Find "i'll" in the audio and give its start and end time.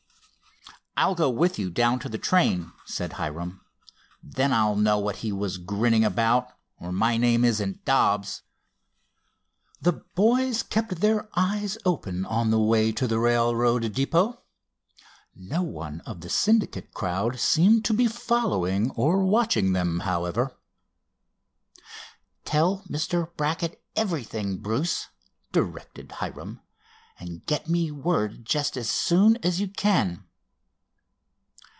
0.97-1.15, 4.53-4.75